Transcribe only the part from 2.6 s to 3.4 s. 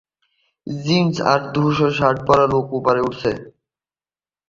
উপরে উঠছে